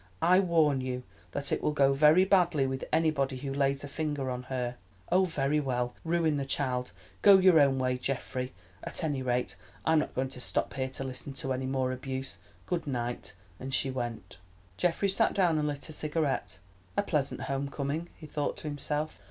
"I 0.23 0.39
warn 0.39 0.81
you 0.81 1.03
that 1.31 1.51
it 1.51 1.61
will 1.61 1.73
go 1.73 1.93
very 1.93 2.25
badly 2.25 2.65
with 2.65 2.83
anybody 2.91 3.37
who 3.37 3.53
lays 3.53 3.83
a 3.83 3.87
finger 3.87 4.31
on 4.31 4.41
her." 4.49 4.77
"Oh, 5.11 5.25
very 5.25 5.59
well, 5.59 5.93
ruin 6.03 6.37
the 6.37 6.43
child. 6.43 6.89
Go 7.21 7.37
your 7.37 7.59
own 7.59 7.77
way, 7.77 7.99
Geoffrey! 7.99 8.51
At 8.83 9.03
any 9.03 9.21
rate 9.21 9.55
I 9.85 9.91
am 9.93 9.99
not 9.99 10.15
going 10.15 10.29
to 10.29 10.41
stop 10.41 10.73
here 10.73 10.89
to 10.89 11.03
listen 11.03 11.33
to 11.33 11.53
any 11.53 11.67
more 11.67 11.91
abuse. 11.91 12.39
Good 12.65 12.87
night," 12.87 13.33
and 13.59 13.75
she 13.75 13.91
went. 13.91 14.39
Geoffrey 14.75 15.07
sat 15.07 15.35
down, 15.35 15.59
and 15.59 15.67
lit 15.67 15.87
a 15.87 15.93
cigarette. 15.93 16.57
"A 16.97 17.03
pleasant 17.03 17.41
home 17.41 17.69
coming," 17.69 18.09
he 18.15 18.25
thought 18.25 18.57
to 18.57 18.67
himself. 18.67 19.19